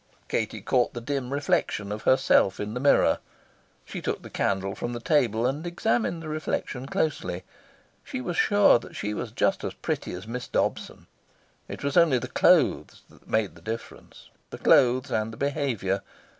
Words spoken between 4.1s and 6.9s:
the candle from the table, and examined the reflection